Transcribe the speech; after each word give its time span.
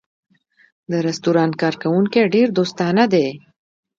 د 0.91 0.93
رستورانت 1.07 1.53
کارکوونکی 1.61 2.21
ډېر 2.33 2.47
دوستانه 2.57 3.03
دی. 3.13 3.27